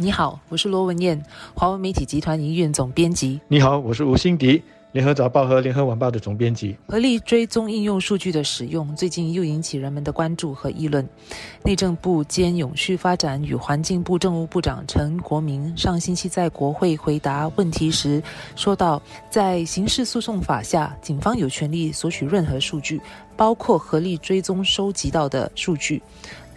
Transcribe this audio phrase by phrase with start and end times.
[0.00, 1.20] 你好，我是罗文燕，
[1.54, 3.40] 华文媒体集团营运总编辑。
[3.48, 6.76] 你好，我是吴欣迪，联合早报和联合晚报的总编辑。
[6.86, 11.04] 合力追踪应用数据的使用，最近又引起人们的关注和议论。
[11.64, 18.22] 内政部兼永续发展与环境部政务部长陈国民上星期在国会回答问题时
[18.54, 23.00] 说到，在刑事诉讼法下，警方有权利索取任何数据，
[23.36, 26.00] 包括合力追踪收集到的数据。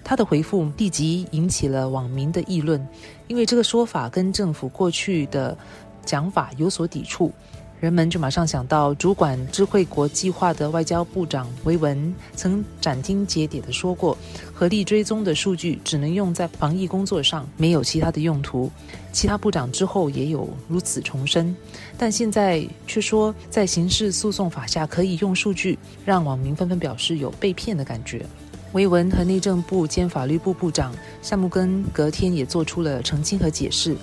[0.03, 2.85] 他的回复立即引起了网民的议论，
[3.27, 5.57] 因为这个说法跟政府过去的
[6.05, 7.31] 讲法有所抵触，
[7.79, 14.17] 人们就马上想到主管智慧国际化的外交部长维文曾斩钉截铁地说过，
[14.53, 18.69] 合力追踪的数据只能用在防疫工作上，没有其他的用途。
[19.11, 21.55] 其他部长之后也有如此重申，
[21.97, 28.25] 但现在却说在刑事诉讼法下可以用数据，让网民纷纷表示有被骗的感觉。
[28.73, 33.97] 维文和内政部兼法律部部长夏木根隔天也做出了澄清和解释，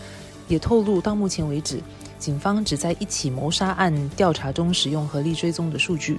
[0.46, 1.80] 也透露到目前为止，
[2.18, 6.18] 警方只在一起谋杀案调查中使用合力追踪的数据。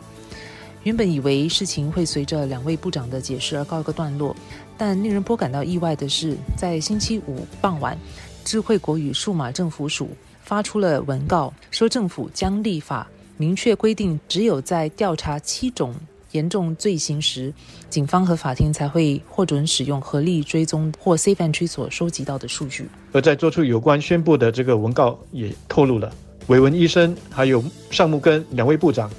[0.84, 4.36] 原本以为事情会随着两位部长的解释而告一个段落，
[4.78, 7.96] 但令人颇感到意外的是，在星期五傍晚，
[8.44, 10.10] 智慧国与数码政府署
[10.42, 15.94] 发出了文告，说政府将立法明确规定，只有在调查七种。
[16.32, 17.54] 严重罪行时，
[17.90, 22.88] 警方和法庭才会获准使用合力追踪或 C 范区所收集到的数据。
[23.12, 26.12] 而在做出有关宣布的这个文告也透露了，
[26.48, 29.10] 韦文医生还有尚木根两位部长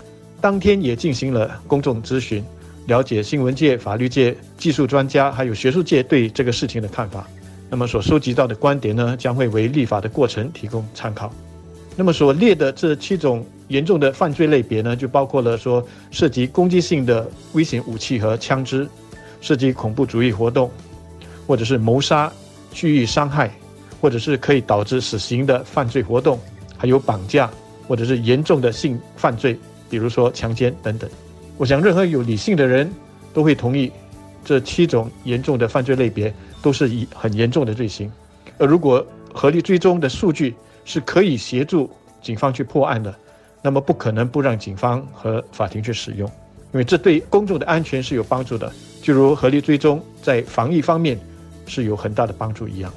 [0.40, 2.44] 当天也进行了公众咨询，
[2.86, 7.28] 了解新闻界、法律界、技术专家还有学术界对这个事情的看法。
[7.68, 11.32] 那么所收集到的观点呢，将会为立法的过程提供参考。
[11.96, 13.44] 那么所列的这七种。
[13.70, 18.86] 严重的犯罪类别呢，就包括了说涉及攻击性的危险武器和枪支，
[19.40, 20.68] 涉及恐怖主义活动，
[21.46, 22.30] 或者是谋杀、
[22.72, 23.48] 蓄意伤害，
[24.00, 26.36] 或者是可以导致死刑的犯罪活动，
[26.76, 27.48] 还有绑架，
[27.86, 29.56] 或者是严重的性犯罪，
[29.88, 31.08] 比如说强奸等等。
[31.56, 32.92] 我想，任何有理性的人
[33.32, 33.92] 都会同意，
[34.44, 38.10] 这七种严重的犯罪类别都是以很严重的罪行。
[38.58, 41.88] 而如果合力追踪的数据是可以协助
[42.20, 43.14] 警方去破案的。
[43.62, 46.28] 那么不可能不让警方和法庭去使用，
[46.72, 48.72] 因为这对公众的安全是有帮助的，
[49.02, 51.18] 就如合力追踪在防疫方面
[51.66, 52.92] 是有很大的帮助一样。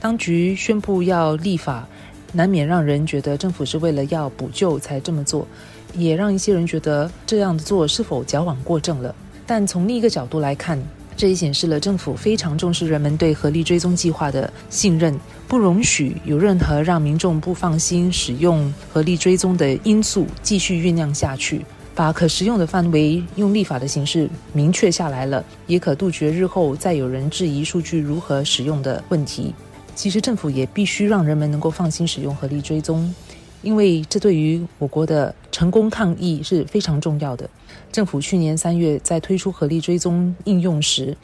[0.00, 1.86] 当局宣布要立法，
[2.32, 5.46] 难免让人觉得政府是为了要补救才这么做，
[5.94, 9.14] 也让一些人觉得这样做是否矫枉过正了。
[9.46, 10.80] 但从另一个角度来看，
[11.22, 15.16] 这也显示了政府非常重视人们对合力追踪计划的信任，
[15.46, 21.64] 不容许有任何让民众不放心使用合力追踪的因素继续酝酿下去。
[21.94, 29.54] 把可食用的范围用立法的形式明确下来了，也可杜绝日后再有人质疑数据如何使用的问题。
[29.94, 33.14] 其实政府也必须让人们能够放心使用合力追踪。
[33.62, 37.48] 因为这对于我国的成功抗疫是非常重要的。
[37.92, 41.16] 政府去年三月在推出合力追踪应用时，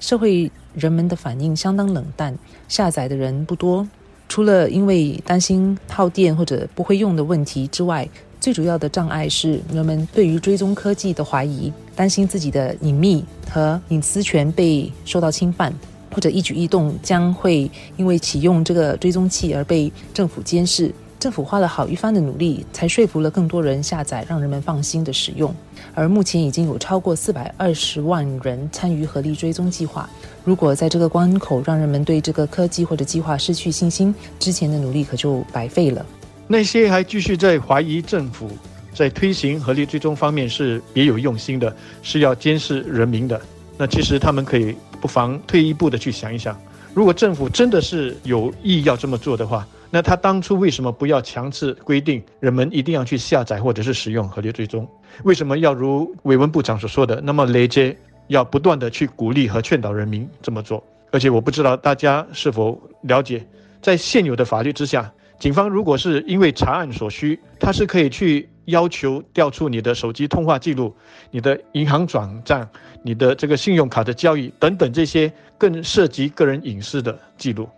[0.00, 2.36] 社会人们的反应相当冷淡，
[2.68, 3.88] 下载的人不多。
[4.28, 8.06] 除了因为担心耗电或者不会用的问题之外，
[8.40, 15.72] 最主要的障碍是人们对于追踪科技的怀疑，担心自己的隐秘和隐私权被受到侵犯，
[16.12, 20.92] 或者一举一动将会因为启用这个追踪器而被政府监视。
[21.18, 25.52] 政府花了好一番的努力，才说服了更多人下载，让人们放心的使用。
[25.94, 30.08] 而目前已经有超过四百二十万人参与合力追踪计划。
[30.44, 36.04] 如果在这个关口让人们对这个科技或者计划失去信心，之前的努力可就白费了。
[36.46, 38.50] 那些还继续在怀疑政府
[38.94, 43.40] 在推行合力追踪方面是别有用心的，是要监视人民的，
[43.78, 46.56] 那其实他们可以不妨退一步的去想一想，
[46.92, 49.66] 如果政府真的是有意要这么做的话。
[49.90, 54.88] 那他当初为什么不要强制规定人们一定要去下载或者是使用合力追踪？
[55.22, 60.82] 为什么要如韦文部长所说的那么累接，要不断的去鼓励和劝导人民这么做？
[61.12, 63.46] 而且我不知道大家是否了解，
[63.80, 70.94] 在现有的法律之下，警方如果是因为查案所需，他是可以去要求调出你的手机通话记录、
[71.30, 72.68] 你的银行转账、
[73.02, 77.68] 你的这个信用卡的交易等等这些更涉及个人隐私的记录。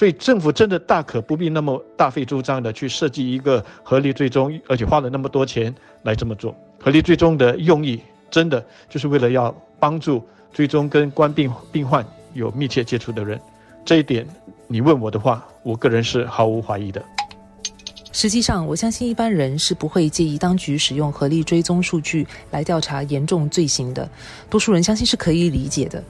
[0.00, 5.74] 所以政府真的大可不必那么大费周章的去设计一个合力追踪，而且花了那么多钱
[6.04, 6.56] 来这么做。
[6.82, 8.00] 合力追踪的用意，
[8.30, 12.02] 真的就是为了要帮助追踪跟冠病病患
[12.32, 13.38] 有密切接触的人。
[13.84, 14.26] 这一点，
[14.68, 17.04] 你问我的话，我个人是毫无怀疑的。
[18.10, 24.08] 实际上，我相信一般人是不会介意当局使用合力追踪数据来调查严重罪行的。
[24.48, 26.02] 多数人相信是可以理解的。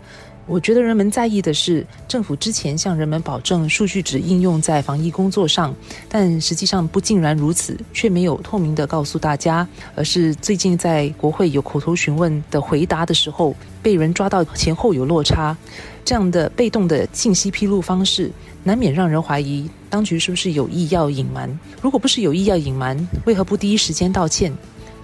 [0.51, 5.73] 我觉得人们在意的是政府之前向人们保证数据只应用在防疫工作上，
[6.09, 9.65] 但实际上不尽然如此，却没有透明的告诉大家，
[9.95, 15.57] 而是最近在国会有口头询问的回答的时候，被人抓到前后有落差，
[16.05, 18.29] 这样的被动的信息披露方式，
[18.65, 21.49] 难免让人怀疑当局是不是有意要隐瞒。
[21.81, 24.53] 如果不是有意要隐瞒，为何不第一时间道歉？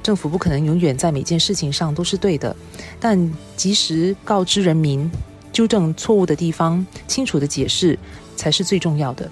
[0.02, 2.54] 政府不可能永远在每件事情上都是对的，
[2.98, 5.08] 但及时告知人民。
[5.56, 7.98] 纠正错误的地方，清楚的解释
[8.36, 9.26] 才是最重要的。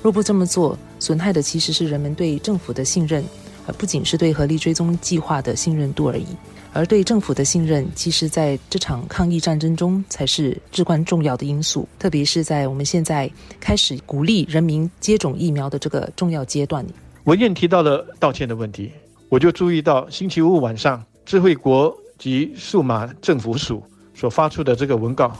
[0.00, 3.22] 若不这么做，损害的其实是人们对政府的信任，
[3.66, 6.28] 而不仅是对合力追踪计划的信任度而已。
[6.72, 11.86] 而对政府的信任，其实在这场抗疫战争中才是至关重要的因素。
[11.98, 13.30] 特别是在我们现在
[13.60, 16.94] 开始鼓励人民接种疫苗的这个重要阶段里。
[17.24, 18.90] 文燕提到了道歉的问题，
[19.28, 23.82] 我就注意到星期五晚上智慧国及数码政府署
[24.14, 25.30] 所发出的这个文告。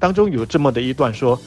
[0.00, 1.38] 当中有这么的一段说，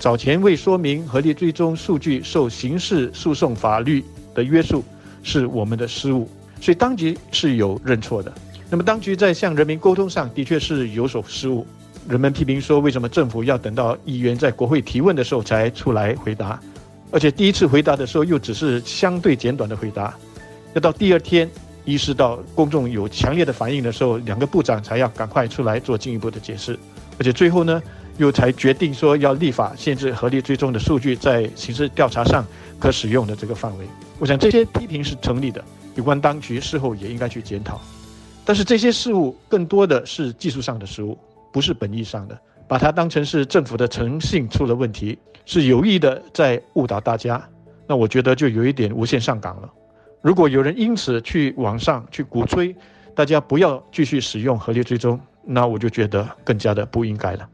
[0.00, 4.02] 早前未说明合力追踪数据受刑事诉讼法律
[4.34, 4.82] 的约束，
[5.22, 6.28] 是我们的失误，
[6.60, 8.32] 所以当局是有认错的。
[8.70, 11.66] 那么当局在向人民沟通上的确是有所失误。
[12.08, 16.58] 人们批评说，为什么政府要等到议员在国会提问的时候才出来回答，
[17.10, 20.16] 而且第一次回答的时候又只是相对简短的回答，
[20.72, 21.50] 要到第二天
[21.84, 26.78] 意识到公众有强烈的反应的时候，两个部长才要赶快出来做进一步的解释，
[27.18, 27.82] 而且最后呢？
[28.16, 32.44] 又才决定说要立法限制合力追踪的数据在刑事调查上
[32.80, 33.86] 可使用的这个范围。
[34.18, 37.80] 我想这些批评是成立的，有关当局事后也应该去检讨。
[38.44, 41.16] 但是这些事物更多的是技术上的失误，
[41.52, 42.36] 不是本意上的，
[42.66, 45.16] 把它当成是政府的诚信出了问题，
[45.46, 47.40] 是有意的在误导大家。
[47.86, 49.70] 那我觉得就有一点无限上纲了。
[50.22, 52.74] 如果有人因此去网上去鼓吹
[53.14, 57.48] 大家不要继续使用合力追踪，那我就觉得更加的不应该了。